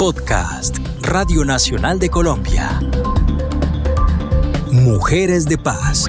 [0.00, 2.80] Podcast Radio Nacional de Colombia.
[4.72, 6.06] Mujeres de Paz.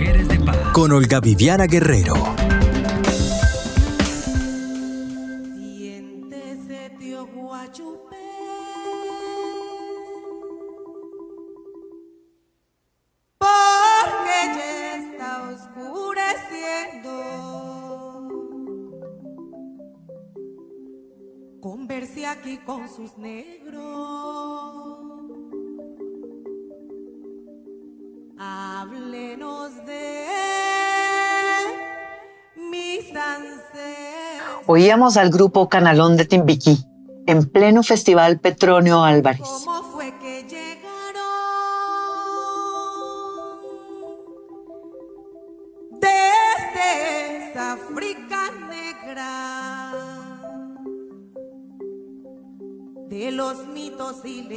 [0.71, 2.13] Con Olga Viviana Guerrero.
[22.95, 23.85] Sus negros.
[28.37, 30.25] Háblenos de
[32.57, 34.63] mis ancestros.
[34.67, 36.83] Oíamos al grupo Canalón de Timbiquí
[37.27, 39.41] en pleno Festival Petronio Álvarez.
[39.41, 41.21] ¿Cómo fue que llegaron?
[45.91, 49.70] Desde esa África negra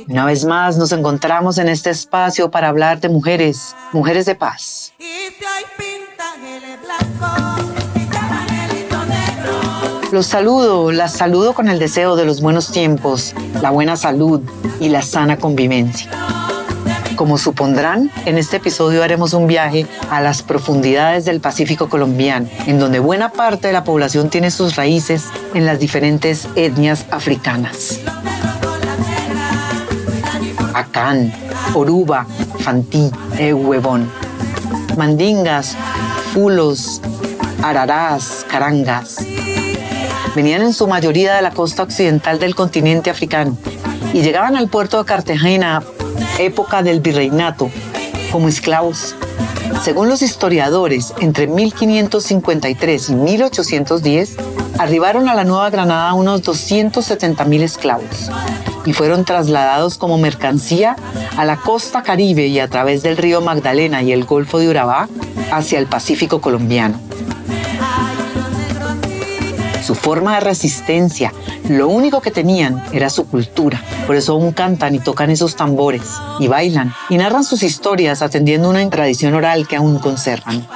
[0.08, 4.92] Una vez más nos encontramos en este espacio para hablar de mujeres, mujeres de paz.
[10.12, 14.40] Los saludo, las saludo con el deseo de los buenos tiempos, la buena salud
[14.78, 16.10] y la sana convivencia.
[17.16, 22.78] Como supondrán, en este episodio haremos un viaje a las profundidades del Pacífico colombiano, en
[22.78, 28.00] donde buena parte de la población tiene sus raíces en las diferentes etnias africanas.
[30.74, 31.32] Acán,
[31.74, 32.26] Oruba,
[32.60, 34.10] Fantí, Ehuevón.
[34.96, 35.76] Mandingas,
[36.32, 37.00] Fulos,
[37.62, 39.24] Ararás, Carangas.
[40.34, 43.56] Venían en su mayoría de la costa occidental del continente africano
[44.12, 45.82] y llegaban al puerto de Cartagena,
[46.38, 47.70] época del virreinato,
[48.32, 49.14] como esclavos.
[49.82, 54.36] Según los historiadores, entre 1553 y 1810,
[54.78, 58.30] arribaron a la Nueva Granada unos 270.000 esclavos
[58.86, 60.96] y fueron trasladados como mercancía
[61.36, 65.08] a la costa caribe y a través del río Magdalena y el Golfo de Urabá
[65.50, 66.98] hacia el Pacífico colombiano.
[69.84, 71.32] Su forma de resistencia,
[71.68, 73.82] lo único que tenían era su cultura.
[74.06, 76.02] Por eso aún cantan y tocan esos tambores
[76.40, 80.66] y bailan y narran sus historias atendiendo una tradición oral que aún conservan.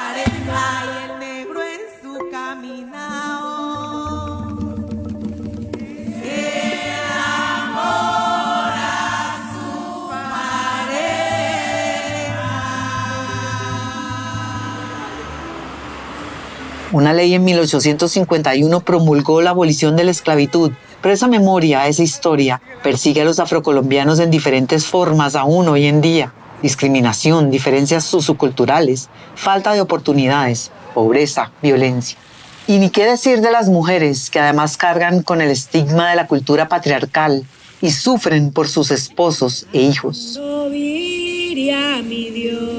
[16.91, 20.72] Una ley en 1851 promulgó la abolición de la esclavitud,
[21.03, 26.00] pero esa memoria, esa historia, persigue a los afrocolombianos en diferentes formas aún hoy en
[26.00, 26.32] día.
[26.62, 32.16] Discriminación, diferencias socioculturales, falta de oportunidades, pobreza, violencia.
[32.66, 36.26] Y ni qué decir de las mujeres que además cargan con el estigma de la
[36.26, 37.44] cultura patriarcal
[37.82, 40.41] y sufren por sus esposos e hijos.
[40.70, 42.78] mi Dios.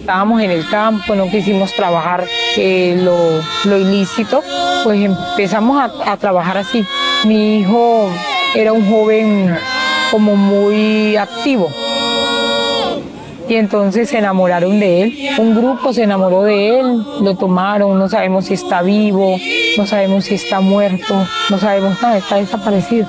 [0.00, 2.24] Estábamos en el campo, no quisimos trabajar
[2.56, 4.42] eh, lo, ilícito,
[4.82, 6.82] pues empezamos a, a trabajar así.
[7.24, 8.10] Mi hijo
[8.54, 9.54] era un joven
[10.10, 11.70] como muy activo,
[13.48, 15.18] y entonces se enamoraron de él.
[15.38, 19.36] Un grupo se enamoró de él, lo tomaron, no sabemos si está vivo,
[19.76, 23.06] no sabemos si está muerto, no sabemos nada, está desaparecido.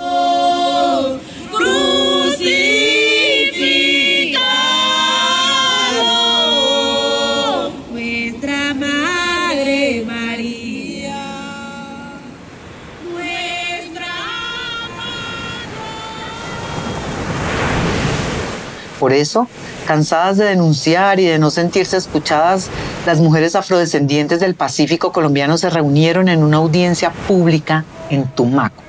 [19.10, 19.48] Por eso,
[19.88, 22.70] cansadas de denunciar y de no sentirse escuchadas,
[23.08, 28.84] las mujeres afrodescendientes del Pacífico colombiano se reunieron en una audiencia pública en Tumaco.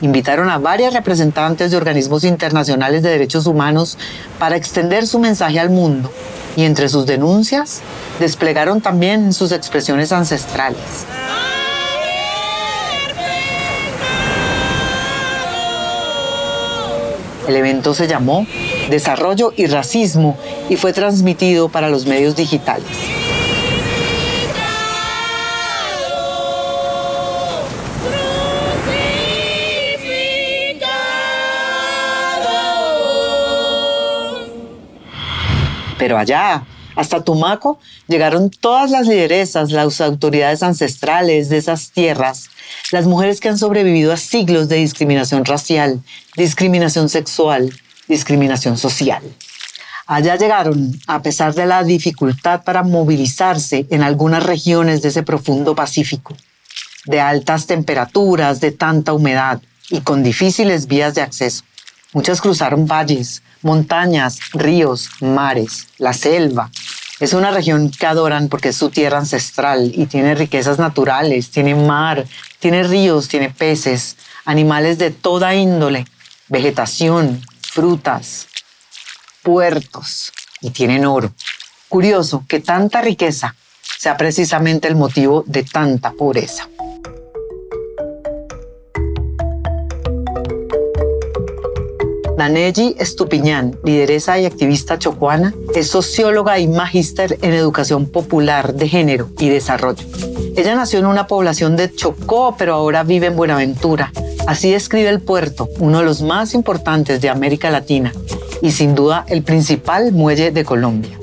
[0.00, 3.98] Invitaron a varias representantes de organismos internacionales de derechos humanos
[4.38, 6.12] para extender su mensaje al mundo
[6.54, 7.80] y entre sus denuncias
[8.20, 10.78] desplegaron también sus expresiones ancestrales.
[17.48, 18.46] El evento se llamó
[18.92, 20.36] Desarrollo y Racismo
[20.68, 22.84] y fue transmitido para los medios digitales.
[35.98, 36.64] Pero allá,
[36.94, 42.50] Hasta Tumaco llegaron todas las lideresas, las autoridades ancestrales de esas tierras,
[42.90, 46.02] las mujeres que han sobrevivido a siglos de discriminación racial,
[46.36, 47.72] discriminación sexual,
[48.08, 49.22] discriminación social.
[50.06, 55.74] Allá llegaron, a pesar de la dificultad para movilizarse en algunas regiones de ese profundo
[55.74, 56.36] Pacífico,
[57.06, 61.64] de altas temperaturas, de tanta humedad y con difíciles vías de acceso.
[62.12, 66.70] Muchas cruzaron valles, montañas, ríos, mares, la selva.
[67.20, 71.74] Es una región que adoran porque es su tierra ancestral y tiene riquezas naturales, tiene
[71.74, 72.26] mar,
[72.58, 76.06] tiene ríos, tiene peces, animales de toda índole,
[76.48, 77.40] vegetación,
[77.72, 78.48] frutas,
[79.42, 80.30] puertos
[80.60, 81.32] y tienen oro.
[81.88, 83.54] Curioso que tanta riqueza
[83.98, 86.68] sea precisamente el motivo de tanta pobreza.
[92.36, 99.30] Naneji Estupiñán, lideresa y activista chocuana, es socióloga y magíster en educación popular de género
[99.38, 100.04] y desarrollo.
[100.56, 104.12] Ella nació en una población de Chocó, pero ahora vive en Buenaventura.
[104.46, 108.12] Así describe el puerto, uno de los más importantes de América Latina
[108.60, 111.18] y sin duda el principal muelle de Colombia.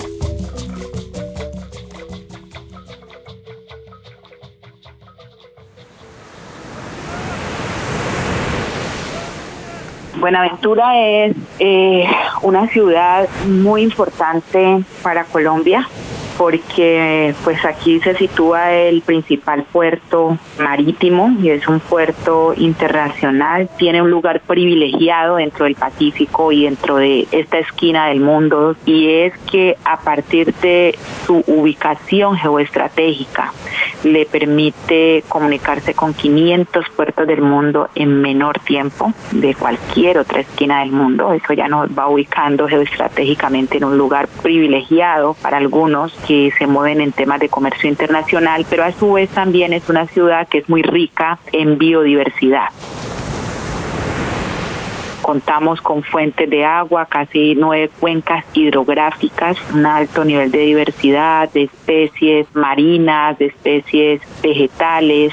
[10.20, 12.06] Buenaventura es eh,
[12.42, 15.88] una ciudad muy importante para Colombia
[16.40, 24.02] porque pues aquí se sitúa el principal puerto marítimo y es un puerto internacional, tiene
[24.02, 29.38] un lugar privilegiado dentro del Pacífico y dentro de esta esquina del mundo y es
[29.52, 33.52] que a partir de su ubicación geoestratégica
[34.06, 40.80] le permite comunicarse con 500 puertos del mundo en menor tiempo de cualquier otra esquina
[40.80, 41.34] del mundo.
[41.34, 47.02] Eso ya nos va ubicando geoestratégicamente en un lugar privilegiado para algunos que se mueven
[47.02, 50.70] en temas de comercio internacional, pero a su vez también es una ciudad que es
[50.70, 52.70] muy rica en biodiversidad
[55.22, 61.66] contamos con fuentes de agua, casi nueve cuencas hidrográficas, un alto nivel de diversidad de
[61.66, 65.32] especies marinas, de especies vegetales,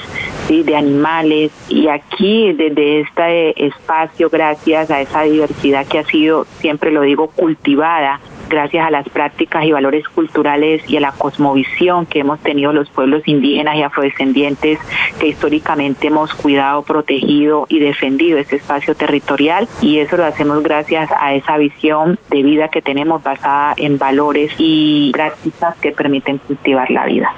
[0.51, 1.51] de animales.
[1.71, 7.29] Y aquí, desde este espacio, gracias a esa diversidad que ha sido, siempre lo digo,
[7.29, 12.73] cultivada gracias a las prácticas y valores culturales y a la cosmovisión que hemos tenido
[12.73, 14.79] los pueblos indígenas y afrodescendientes
[15.19, 21.11] que históricamente hemos cuidado, protegido y defendido este espacio territorial y eso lo hacemos gracias
[21.19, 26.91] a esa visión de vida que tenemos basada en valores y prácticas que permiten cultivar
[26.91, 27.35] la vida.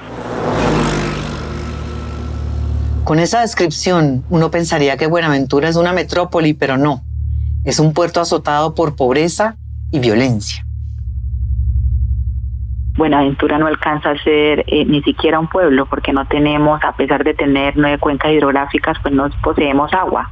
[3.05, 7.03] Con esa descripción, uno pensaría que Buenaventura es una metrópoli, pero no.
[7.65, 9.57] Es un puerto azotado por pobreza
[9.91, 10.68] y violencia.
[12.99, 17.23] Buenaventura no alcanza a ser eh, ni siquiera un pueblo porque no tenemos, a pesar
[17.23, 20.29] de tener nueve cuencas hidrográficas, pues no poseemos agua.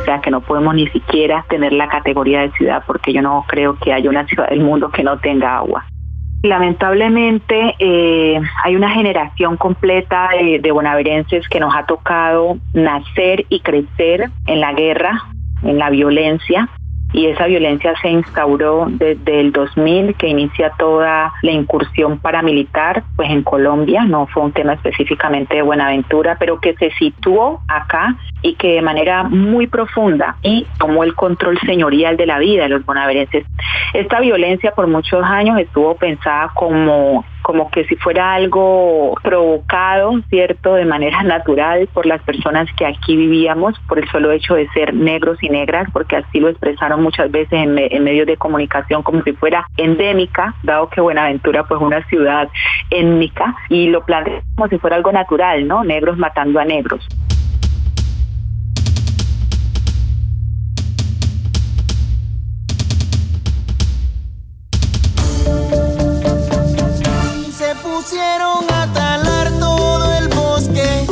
[0.00, 3.44] O sea que no podemos ni siquiera tener la categoría de ciudad porque yo no
[3.46, 5.84] creo que haya una ciudad del mundo que no tenga agua.
[6.42, 13.60] Lamentablemente eh, hay una generación completa de, de bonaverenses que nos ha tocado nacer y
[13.60, 15.22] crecer en la guerra,
[15.62, 16.68] en la violencia,
[17.14, 23.30] y esa violencia se instauró desde el 2000 que inicia toda la incursión paramilitar pues
[23.30, 28.54] en Colombia, no fue un tema específicamente de Buenaventura, pero que se situó acá y
[28.54, 32.84] que de manera muy profunda y tomó el control señorial de la vida de los
[32.84, 33.46] bonaverenses.
[33.92, 40.74] Esta violencia por muchos años estuvo pensada como como que si fuera algo provocado, ¿cierto?,
[40.74, 44.94] de manera natural por las personas que aquí vivíamos, por el solo hecho de ser
[44.94, 49.32] negros y negras, porque así lo expresaron muchas veces en, medios de comunicación como si
[49.32, 52.48] fuera endémica, dado que Buenaventura pues una ciudad
[52.88, 55.84] étnica, y lo plantean como si fuera algo natural, ¿no?
[55.84, 57.06] Negros matando a negros.
[68.04, 68.86] Pusieron a
[69.58, 71.06] todo el bosque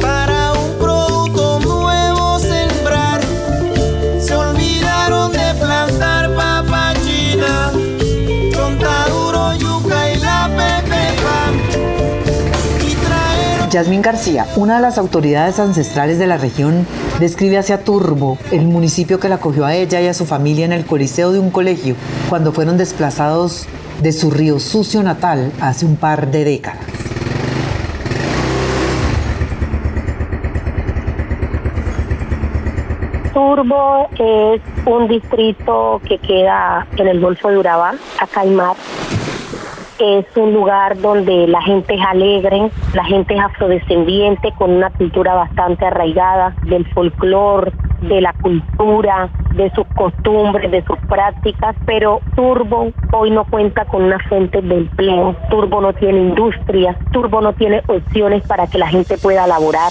[0.00, 3.20] para un producto nuevo sembrar.
[4.18, 7.70] Se olvidaron de plantar papa china,
[8.50, 10.96] chontaduro, yuca y la pepe
[12.82, 16.86] y Yasmín García, una de las autoridades ancestrales de la región,
[17.20, 20.72] describe hacia Turbo, el municipio que la acogió a ella y a su familia en
[20.72, 21.94] el coliseo de un colegio
[22.30, 23.66] cuando fueron desplazados
[24.00, 26.86] de su río sucio natal hace un par de décadas.
[33.32, 38.76] Turbo es un distrito que queda en el Golfo de Urabá, acá hay mar.
[39.98, 45.34] Es un lugar donde la gente es alegre, la gente es afrodescendiente con una cultura
[45.34, 47.72] bastante arraigada del folclore,
[48.02, 54.04] de la cultura, de sus costumbres, de sus prácticas, pero Turbo hoy no cuenta con
[54.04, 58.88] una fuente de empleo, Turbo no tiene industria, Turbo no tiene opciones para que la
[58.88, 59.90] gente pueda laborar.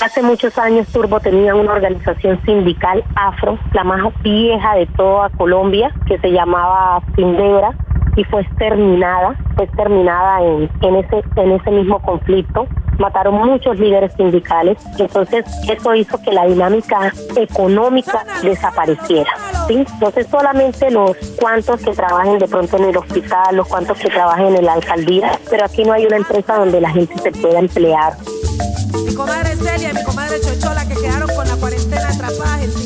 [0.00, 5.92] Hace muchos años Turbo tenía una organización sindical afro, la más vieja de toda Colombia,
[6.06, 7.74] que se llamaba Sindera
[8.18, 12.66] y fue exterminada, fue exterminada en, en, ese, en ese mismo conflicto
[12.98, 19.30] mataron muchos líderes sindicales, entonces eso hizo que la dinámica económica desapareciera.
[19.68, 19.84] ¿sí?
[19.94, 24.56] Entonces solamente los cuantos que trabajen de pronto en el hospital, los cuantos que trabajen
[24.56, 28.14] en la alcaldía, pero aquí no hay una empresa donde la gente se pueda emplear.
[29.04, 32.77] Mi comadre Celia mi comadre Chochola que quedaron con la cuarentena atrapadas,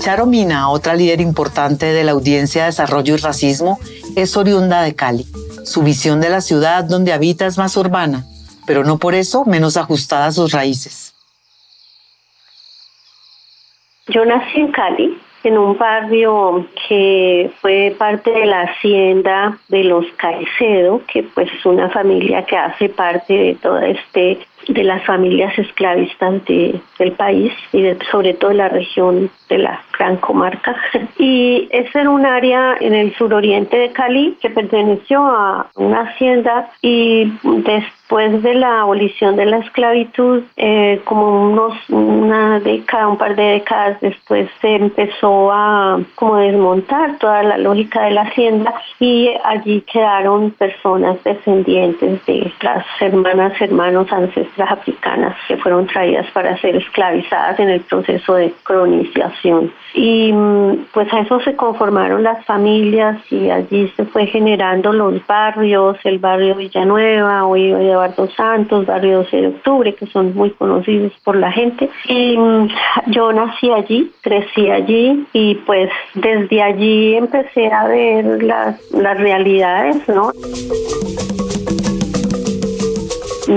[0.00, 3.78] Charo Mina, otra líder importante de la Audiencia de Desarrollo y Racismo,
[4.16, 5.26] es oriunda de Cali.
[5.64, 8.24] Su visión de la ciudad donde habita es más urbana,
[8.66, 11.14] pero no por eso menos ajustada a sus raíces.
[14.08, 20.06] Yo nací en Cali, en un barrio que fue parte de la hacienda de los
[20.16, 25.58] Caicedo, que pues es una familia que hace parte de todo este de las familias
[25.58, 30.76] esclavistas del país y de, sobre todo de la región de la gran comarca.
[31.18, 36.70] Y es en un área en el suroriente de Cali que perteneció a una hacienda
[36.82, 37.32] y
[38.10, 43.42] después de la abolición de la esclavitud, eh, como unos una década, un par de
[43.42, 49.82] décadas después se empezó a como desmontar toda la lógica de la hacienda y allí
[49.82, 57.60] quedaron personas descendientes de las hermanas, hermanos, ancestras africanas que fueron traídas para ser esclavizadas
[57.60, 59.72] en el proceso de cronización.
[59.94, 65.24] Y mm, pues a eso se conformaron las familias y allí se fue generando los
[65.26, 71.12] barrios, el barrio Villanueva, hoy Eduardo Santos, barrio 12 de octubre, que son muy conocidos
[71.24, 71.88] por la gente.
[72.08, 72.68] Y mm,
[73.08, 80.08] yo nací allí, crecí allí y pues desde allí empecé a ver las, las realidades,
[80.08, 80.32] ¿no?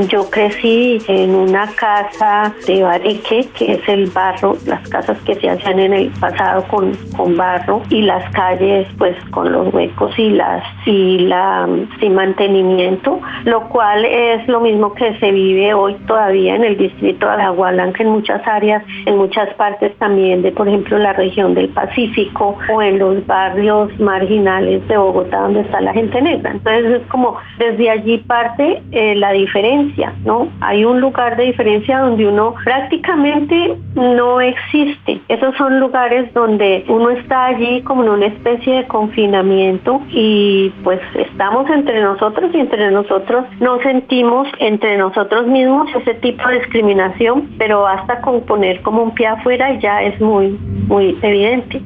[0.10, 5.48] Yo crecí en una casa de bareque, que es el barro, las casas que se
[5.48, 10.32] hacían en el pasado con, con barro y las calles pues con los huecos y
[10.32, 11.70] las y la
[12.00, 17.28] sin mantenimiento, lo cual es lo mismo que se vive hoy todavía en el distrito
[17.28, 21.54] de Agua Blanca en muchas áreas, en muchas partes también de por ejemplo la región
[21.54, 26.50] del Pacífico o en los barrios marginales de Bogotá donde está la gente negra.
[26.50, 29.83] Entonces es como desde allí parte eh, la diferencia
[30.26, 30.48] ¿no?
[30.62, 35.22] Hay un lugar de diferencia donde uno prácticamente no existe.
[35.28, 41.00] Esos son lugares donde uno está allí como en una especie de confinamiento y pues
[41.16, 47.50] estamos entre nosotros y entre nosotros no sentimos entre nosotros mismos ese tipo de discriminación,
[47.58, 50.50] pero basta con poner como un pie afuera ya es muy,
[50.88, 51.82] muy evidente.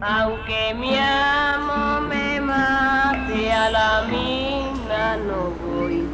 [0.00, 2.32] Aunque mi amo me
[3.52, 4.02] a la
[5.16, 6.04] no voy,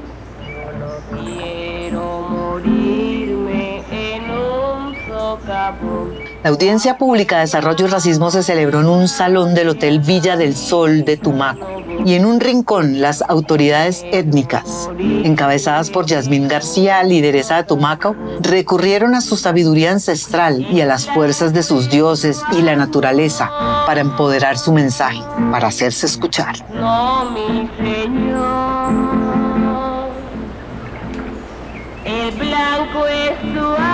[0.41, 6.15] solo quiero morirme en un socavón.
[6.43, 10.37] La Audiencia Pública de Desarrollo y Racismo se celebró en un salón del Hotel Villa
[10.37, 17.03] del Sol de Tumaco y en un rincón las autoridades étnicas, encabezadas por Yasmín García,
[17.03, 22.41] lideresa de Tumaco, recurrieron a su sabiduría ancestral y a las fuerzas de sus dioses
[22.53, 23.51] y la naturaleza
[23.87, 26.57] para empoderar su mensaje, para hacerse escuchar.
[26.73, 28.78] No, mi señor,
[32.99, 33.88] blanco es tu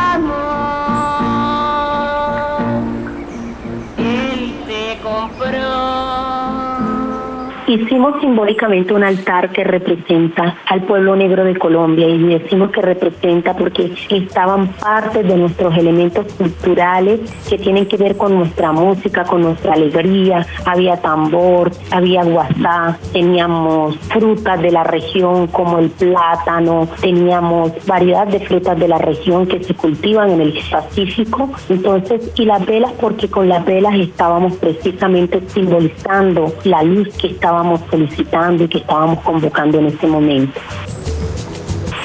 [7.85, 13.55] Hicimos simbólicamente un altar que representa al pueblo negro de Colombia y decimos que representa
[13.55, 19.43] porque estaban parte de nuestros elementos culturales que tienen que ver con nuestra música, con
[19.43, 20.47] nuestra alegría.
[20.65, 28.41] Había tambor, había guasá, teníamos frutas de la región como el plátano, teníamos variedad de
[28.41, 31.51] frutas de la región que se cultivan en el Pacífico.
[31.69, 37.63] Entonces, y las velas porque con las velas estábamos precisamente simbolizando la luz que estaba
[37.75, 40.61] estábamos solicitando y que estábamos convocando en ese momento.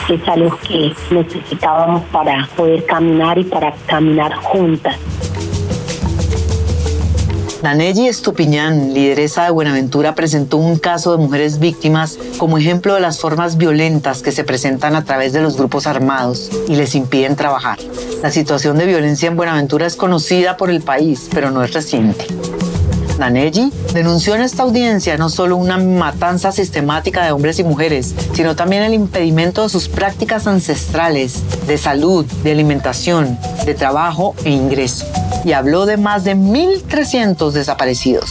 [0.10, 4.96] Es algo que necesitábamos para poder caminar y para caminar juntas.
[7.62, 13.20] Nanelli Estupiñán, lideresa de Buenaventura, presentó un caso de mujeres víctimas como ejemplo de las
[13.20, 17.78] formas violentas que se presentan a través de los grupos armados y les impiden trabajar.
[18.24, 22.26] La situación de violencia en Buenaventura es conocida por el país, pero no es reciente.
[23.20, 28.56] Naneji denunció en esta audiencia no solo una matanza sistemática de hombres y mujeres, sino
[28.56, 35.06] también el impedimento de sus prácticas ancestrales de salud, de alimentación, de trabajo e ingreso.
[35.44, 38.30] Y habló de más de 1.300 desaparecidos.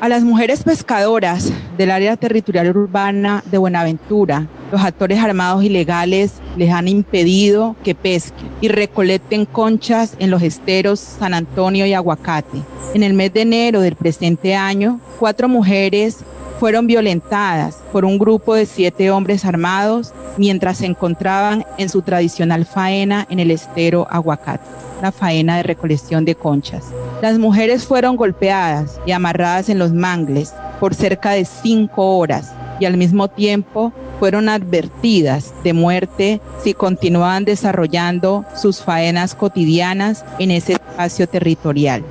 [0.00, 6.70] A las mujeres pescadoras del área territorial urbana de Buenaventura, los actores armados ilegales les
[6.70, 12.58] han impedido que pesquen y recolecten conchas en los esteros San Antonio y Aguacate.
[12.94, 16.18] En el mes de enero del presente año, cuatro mujeres
[16.58, 22.64] fueron violentadas por un grupo de siete hombres armados mientras se encontraban en su tradicional
[22.64, 24.64] faena en el estero Aguacate,
[25.02, 26.84] la faena de recolección de conchas.
[27.22, 32.84] Las mujeres fueron golpeadas y amarradas en los mangles por cerca de cinco horas y
[32.84, 33.92] al mismo tiempo
[34.24, 42.02] fueron advertidas de muerte si continuaban desarrollando sus faenas cotidianas en ese espacio territorial.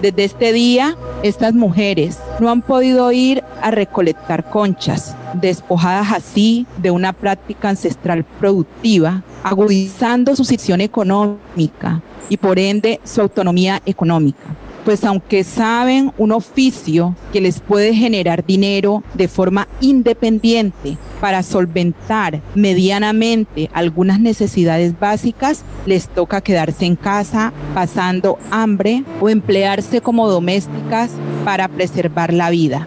[0.00, 6.92] Desde este día, estas mujeres no han podido ir a recolectar conchas, despojadas así de
[6.92, 14.54] una práctica ancestral productiva, agudizando su situación económica y por ende su autonomía económica
[14.86, 22.40] pues aunque saben un oficio que les puede generar dinero de forma independiente para solventar
[22.54, 31.10] medianamente algunas necesidades básicas, les toca quedarse en casa pasando hambre o emplearse como domésticas
[31.44, 32.86] para preservar la vida.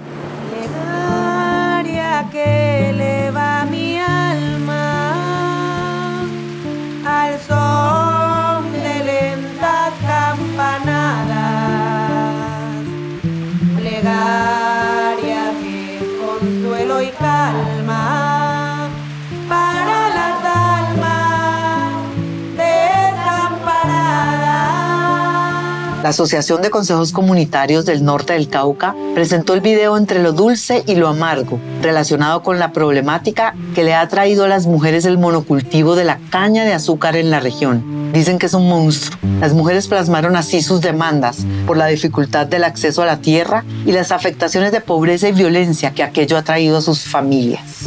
[26.02, 30.82] La Asociación de Consejos Comunitarios del Norte del Cauca presentó el video entre lo dulce
[30.88, 35.18] y lo amargo, relacionado con la problemática que le ha traído a las mujeres el
[35.18, 38.14] monocultivo de la caña de azúcar en la región.
[38.14, 39.20] Dicen que es un monstruo.
[39.42, 43.92] Las mujeres plasmaron así sus demandas por la dificultad del acceso a la tierra y
[43.92, 47.79] las afectaciones de pobreza y violencia que aquello ha traído a sus familias.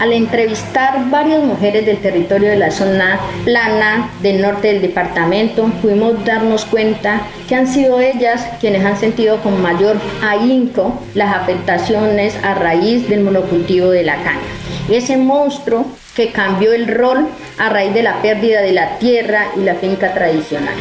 [0.00, 6.24] Al entrevistar varias mujeres del territorio de la zona plana del norte del departamento, pudimos
[6.24, 12.54] darnos cuenta que han sido ellas quienes han sentido con mayor ahínco las afectaciones a
[12.54, 14.40] raíz del monocultivo de la caña.
[14.88, 15.84] Ese monstruo
[16.16, 20.14] que cambió el rol a raíz de la pérdida de la tierra y la finca
[20.14, 20.74] tradicional.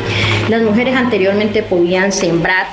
[0.48, 2.68] Las mujeres anteriormente podían sembrar,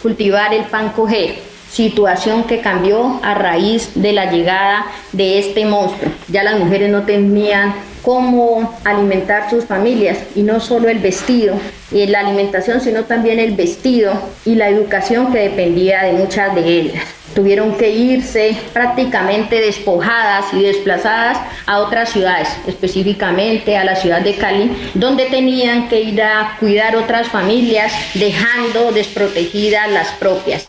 [0.00, 6.12] cultivar el pan coger, situación que cambió a raíz de la llegada de este monstruo.
[6.28, 11.54] Ya las mujeres no tenían cómo alimentar sus familias y no solo el vestido
[11.92, 14.12] y la alimentación, sino también el vestido
[14.44, 17.04] y la educación que dependía de muchas de ellas.
[17.34, 24.34] Tuvieron que irse prácticamente despojadas y desplazadas a otras ciudades, específicamente a la ciudad de
[24.34, 30.68] Cali, donde tenían que ir a cuidar otras familias, dejando desprotegidas las propias.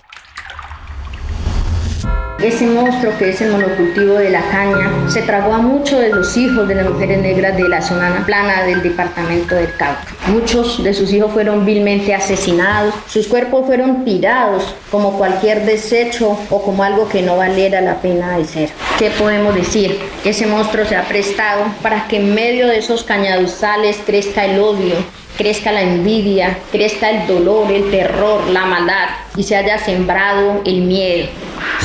[2.44, 6.36] Ese monstruo que es el monocultivo de la caña se tragó a muchos de los
[6.36, 10.08] hijos de las mujeres negras de la zona plana del departamento del Cauca.
[10.26, 16.64] Muchos de sus hijos fueron vilmente asesinados, sus cuerpos fueron tirados como cualquier desecho o
[16.64, 18.70] como algo que no valiera la pena de ser.
[18.98, 20.00] ¿Qué podemos decir?
[20.26, 24.96] Ese monstruo se ha prestado para que en medio de esos cañaduzales crezca el odio,
[25.38, 30.82] crezca la envidia, crezca el dolor, el terror, la maldad y se haya sembrado el
[30.82, 31.28] miedo.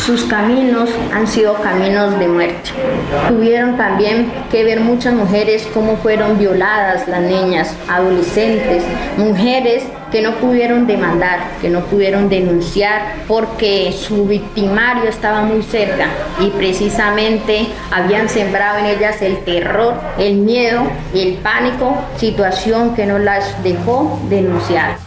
[0.04, 2.70] Sus caminos han sido caminos de muerte.
[3.28, 8.84] Tuvieron también que ver muchas mujeres cómo fueron violadas las niñas, adolescentes,
[9.16, 16.08] mujeres que no pudieron demandar, que no pudieron denunciar porque su victimario estaba muy cerca
[16.40, 20.82] y precisamente habían sembrado en ellas el terror, el miedo
[21.14, 25.05] el pánico, situación que no las dejó denunciar.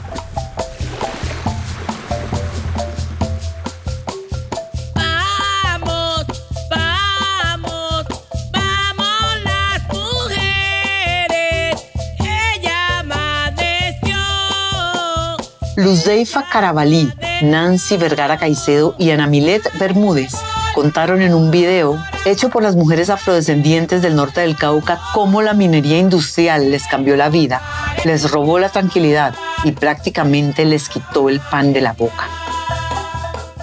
[15.80, 17.10] Luzdeifa Carabalí,
[17.42, 20.34] Nancy Vergara Caicedo y Ana Milet Bermúdez
[20.76, 25.54] contaron en un video hecho por las mujeres afrodescendientes del norte del Cauca cómo la
[25.54, 27.62] minería industrial les cambió la vida,
[28.04, 32.28] les robó la tranquilidad y prácticamente les quitó el pan de la boca.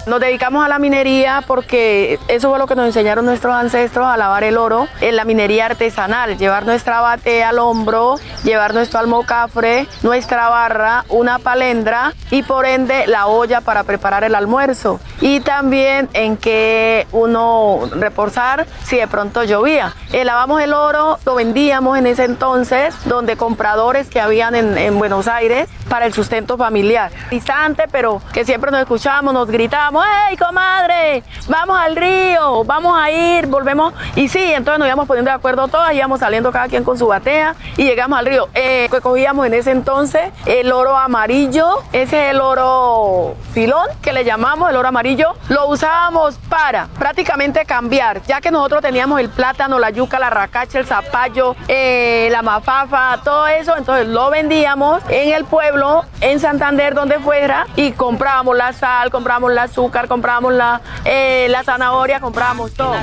[0.07, 4.16] Nos dedicamos a la minería porque eso fue lo que nos enseñaron nuestros ancestros a
[4.16, 8.14] lavar el oro en la minería artesanal, llevar nuestra bate al hombro,
[8.45, 14.37] llevar nuestro almocafre, nuestra barra, una palendra y por ende la olla para preparar el
[14.37, 15.01] almuerzo.
[15.21, 19.92] Y también en que uno reposar si de pronto llovía.
[20.12, 24.99] Eh, lavamos el oro, lo vendíamos en ese entonces, donde compradores que habían en, en
[25.01, 27.11] Buenos Aires para el sustento familiar.
[27.29, 31.23] Distante, pero que siempre nos escuchábamos, nos gritábamos, ¡hey, comadre!
[31.49, 33.95] Vamos al río, vamos a ir, volvemos.
[34.15, 37.07] Y sí, entonces nos íbamos poniendo de acuerdo todas, íbamos saliendo cada quien con su
[37.07, 38.49] batea y llegamos al río.
[38.55, 44.25] Eh, cogíamos en ese entonces el oro amarillo, ese es el oro filón que le
[44.25, 49.79] llamamos, el oro amarillo, lo usábamos para prácticamente cambiar, ya que nosotros teníamos el plátano,
[49.79, 55.33] la yuca, la racacha, el zapallo, eh, la mafafa, todo eso, entonces lo vendíamos en
[55.33, 60.81] el pueblo, en Santander, donde fuera, y comprábamos la sal, comprábamos el azúcar, comprábamos la,
[61.05, 62.94] eh, la zanahoria, comprábamos todo.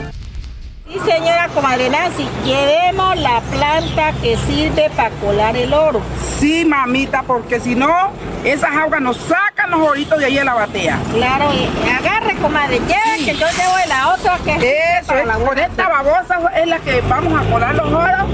[0.86, 6.02] Sí, señora comadre Nancy, llevemos la planta que sirve para colar el oro.
[6.39, 8.12] Sí, mamita, porque si no,
[8.43, 11.00] esas aguas nos sacan los oritos de ahí en la batea.
[11.13, 15.58] Claro, eh, agarre, comadre, lleve que yo llevo la otra que Eso, es, la con
[15.58, 18.30] esta babosa es la que vamos a colar los oros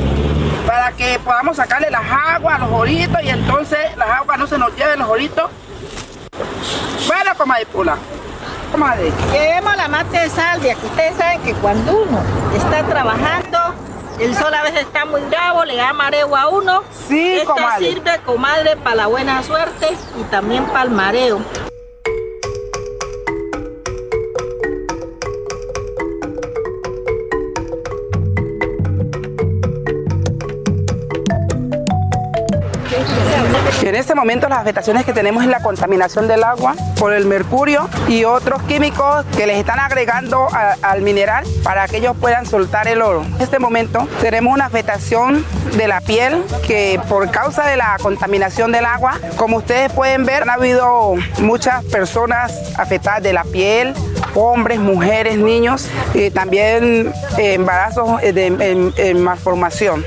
[0.65, 4.57] para que podamos sacarle las aguas a los oritos y entonces las aguas no se
[4.57, 5.51] nos lleven los oritos.
[7.07, 7.97] Bueno, comadre Pula,
[8.71, 9.11] comadre.
[9.31, 12.21] Llevemos la mate de salvia, que ustedes saben que cuando uno
[12.55, 13.57] está trabajando,
[14.19, 16.83] el sol a veces está muy bravo, le da mareo a uno.
[17.07, 17.85] Sí, Esta comadre.
[17.91, 19.87] sirve, comadre, para la buena suerte
[20.19, 21.39] y también para el mareo.
[33.89, 37.89] En este momento las afectaciones que tenemos es la contaminación del agua por el mercurio
[38.07, 40.47] y otros químicos que les están agregando
[40.83, 43.23] al mineral para que ellos puedan soltar el oro.
[43.23, 45.43] En este momento tenemos una afectación
[45.75, 50.43] de la piel que por causa de la contaminación del agua, como ustedes pueden ver,
[50.43, 53.95] han habido muchas personas afectadas de la piel,
[54.39, 60.05] hombres, mujeres, niños, y también eh, embarazos eh, en malformación.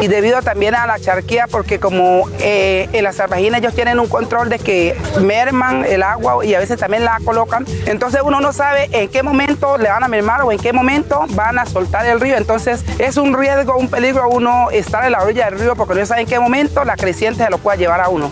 [0.00, 4.06] Y debido también a la charquía, porque como eh, en las salvajinas ellos tienen un
[4.06, 8.52] control de que merman el agua y a veces también la colocan, entonces uno no
[8.52, 12.06] sabe en qué momento le van a mermar o en qué momento van a soltar
[12.06, 12.36] el río.
[12.36, 16.06] Entonces es un riesgo, un peligro uno estar en la orilla del río porque no
[16.06, 18.30] sabe en qué momento la creciente se lo pueda llevar a uno.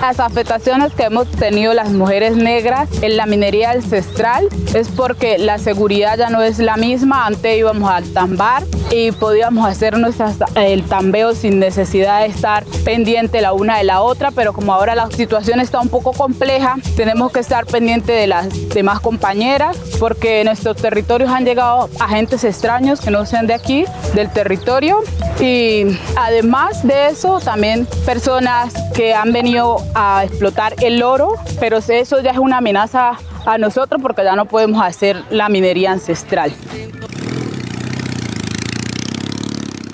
[0.00, 5.58] Las afectaciones que hemos tenido las mujeres negras en la minería ancestral es porque la
[5.58, 7.26] seguridad ya no es la misma.
[7.26, 13.40] Antes íbamos al tambar y podíamos hacer nuestras, el tambeo sin necesidad de estar pendiente
[13.40, 17.32] la una de la otra, pero como ahora la situación está un poco compleja, tenemos
[17.32, 23.00] que estar pendiente de las demás compañeras porque en nuestros territorios han llegado agentes extraños
[23.00, 23.84] que no sean de aquí,
[24.14, 25.00] del territorio.
[25.40, 25.84] Y
[26.16, 32.32] además de eso, también personas que han venido a explotar el oro, pero eso ya
[32.32, 33.12] es una amenaza
[33.46, 36.52] a nosotros porque ya no podemos hacer la minería ancestral.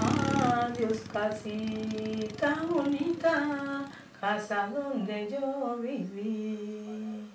[0.00, 3.84] Adiós, casita bonita,
[4.18, 7.28] casa donde yo viví.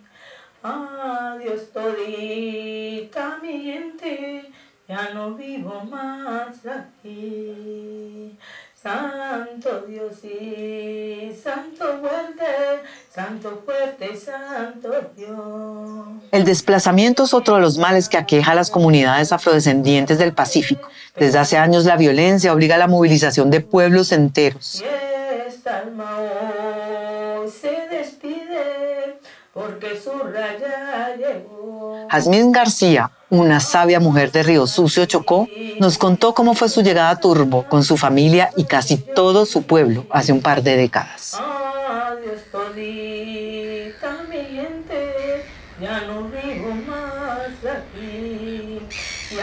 [0.64, 4.52] Adiós, todita mi gente,
[4.88, 8.36] ya no vivo más aquí.
[8.82, 12.82] Santo Dios y Santo fuerte,
[13.14, 16.24] Santo fuerte, Santo Dios.
[16.32, 20.88] El desplazamiento es otro de los males que aqueja a las comunidades afrodescendientes del Pacífico.
[21.18, 24.82] Desde hace años la violencia obliga a la movilización de pueblos enteros.
[25.66, 26.18] Alma
[27.92, 29.20] despide
[29.54, 29.69] porque su raya llegó.
[32.10, 35.48] Jazmín García, una sabia mujer de Río Sucio, Chocó,
[35.80, 39.64] nos contó cómo fue su llegada a Turbo con su familia y casi todo su
[39.64, 41.40] pueblo hace un par de décadas.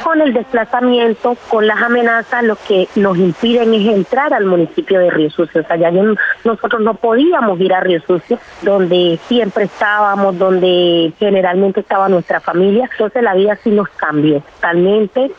[0.07, 5.11] Con el desplazamiento, con las amenazas, lo que nos impiden es entrar al municipio de
[5.11, 5.62] Río Sucio.
[5.62, 6.14] O sea, ya no-
[6.45, 12.88] nosotros no podíamos ir a Río Sucio, donde siempre estábamos, donde generalmente estaba nuestra familia.
[12.92, 15.33] Entonces la vida sí nos cambió totalmente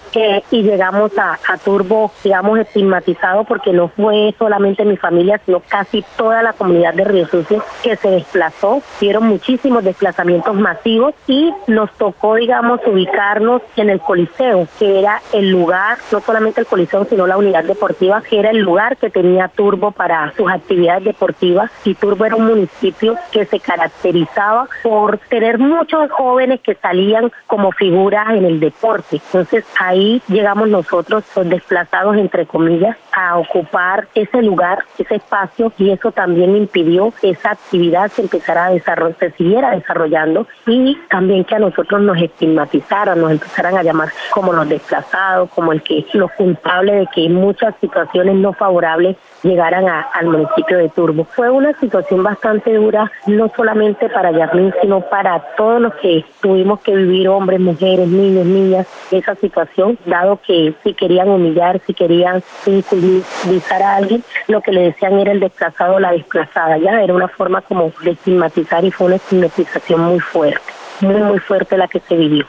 [0.51, 6.03] y llegamos a, a Turbo, digamos, estigmatizado porque no fue solamente mi familia, sino casi
[6.17, 8.79] toda la comunidad de Río Sucio que se desplazó.
[8.97, 15.21] Hicieron muchísimos desplazamientos masivos y nos tocó, digamos, ubicarnos en el Coliseo Coliseo, que era
[15.33, 19.09] el lugar, no solamente el Coliseo, sino la unidad deportiva, que era el lugar que
[19.09, 21.71] tenía Turbo para sus actividades deportivas.
[21.83, 27.71] Y Turbo era un municipio que se caracterizaba por tener muchos jóvenes que salían como
[27.71, 29.21] figuras en el deporte.
[29.25, 35.89] Entonces ahí llegamos nosotros, los desplazados, entre comillas, a ocupar ese lugar, ese espacio, y
[35.91, 41.43] eso también impidió que esa actividad se empezara a desarrollar, se siguiera desarrollando y también
[41.43, 46.05] que a nosotros nos estigmatizaran, nos empezaran a llamar como los desplazados, como el que
[46.13, 51.25] los culpables de que muchas situaciones no favorables llegaran al municipio de Turbo.
[51.25, 56.79] Fue una situación bastante dura, no solamente para Yasmín, sino para todos los que tuvimos
[56.81, 62.43] que vivir, hombres, mujeres, niños, niñas, esa situación, dado que si querían humillar, si querían
[62.65, 67.13] inculpar a alguien, lo que le decían era el desplazado o la desplazada, ya era
[67.13, 71.87] una forma como de estigmatizar y fue una estigmatización muy fuerte, muy, muy fuerte la
[71.87, 72.45] que se vivió.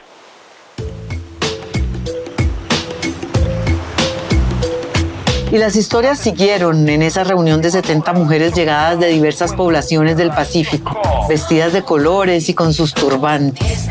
[5.51, 10.29] Y las historias siguieron en esa reunión de 70 mujeres llegadas de diversas poblaciones del
[10.29, 13.87] Pacífico, vestidas de colores y con sus turbantes.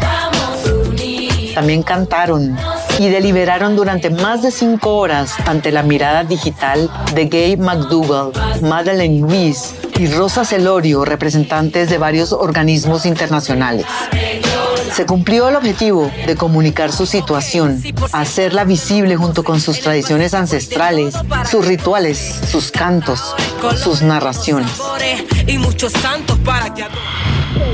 [1.55, 2.57] También cantaron
[3.01, 8.31] y deliberaron durante más de cinco horas ante la mirada digital de Gay McDougall,
[8.63, 13.85] Madeleine Weiss y Rosa Celorio, representantes de varios organismos internacionales.
[14.93, 21.15] Se cumplió el objetivo de comunicar su situación, hacerla visible junto con sus tradiciones ancestrales,
[21.51, 22.19] sus rituales,
[22.51, 23.35] sus cantos,
[23.77, 24.71] sus narraciones.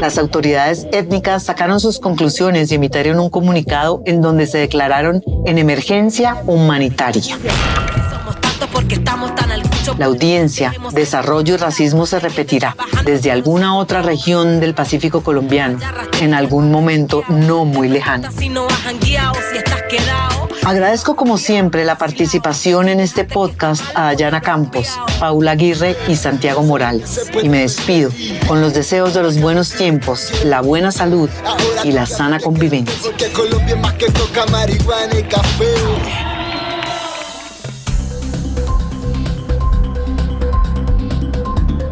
[0.01, 5.59] Las autoridades étnicas sacaron sus conclusiones y emitieron un comunicado en donde se declararon en
[5.59, 7.39] emergencia humanitaria.
[9.99, 15.79] La audiencia, desarrollo y racismo se repetirá desde alguna otra región del Pacífico colombiano
[16.21, 18.29] en algún momento no muy lejano.
[20.65, 26.63] Agradezco como siempre la participación en este podcast a Dayana Campos, Paula Aguirre y Santiago
[26.63, 27.31] Morales.
[27.43, 28.11] Y me despido
[28.47, 31.29] con los deseos de los buenos tiempos, la buena salud
[31.83, 33.13] y la sana convivencia.